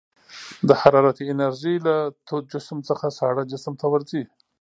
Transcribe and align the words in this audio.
د 0.67 0.69
حرارتي 0.81 1.23
انرژي 1.33 1.75
له 1.87 1.95
تود 2.27 2.43
جسم 2.53 2.77
څخه 2.89 3.05
ساړه 3.17 3.43
جسم 3.51 3.73
ته 3.81 3.85
ورځي. 3.93 4.23